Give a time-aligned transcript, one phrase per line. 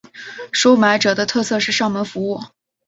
[0.51, 2.41] 收买者的特色是上门服务。